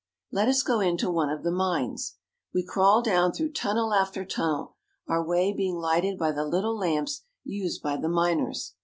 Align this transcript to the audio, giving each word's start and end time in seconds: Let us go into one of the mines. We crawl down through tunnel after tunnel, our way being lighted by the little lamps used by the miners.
Let 0.31 0.47
us 0.47 0.63
go 0.63 0.79
into 0.79 1.11
one 1.11 1.29
of 1.29 1.43
the 1.43 1.51
mines. 1.51 2.15
We 2.55 2.65
crawl 2.65 3.03
down 3.03 3.33
through 3.33 3.51
tunnel 3.51 3.93
after 3.93 4.25
tunnel, 4.25 4.73
our 5.07 5.23
way 5.23 5.53
being 5.53 5.75
lighted 5.77 6.17
by 6.17 6.31
the 6.31 6.43
little 6.43 6.75
lamps 6.75 7.21
used 7.43 7.83
by 7.83 7.97
the 7.97 8.09
miners. 8.09 8.73